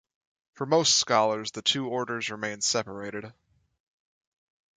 [0.55, 3.33] For most scholars, the two orders remain separated.